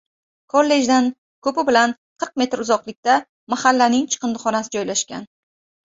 Kollejdan 0.53 1.09
koʻpi 1.47 1.65
bilan 1.67 1.93
qirq 2.23 2.33
metr 2.43 2.63
uzoqlikda 2.65 3.19
mahallaning 3.55 4.09
chiqindixonasi 4.15 4.75
joylashgan. 4.79 5.29